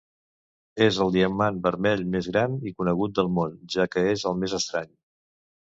[0.85, 4.59] És el diamant vermell més gran i conegut del món, ja que és el més
[4.63, 4.95] estrany.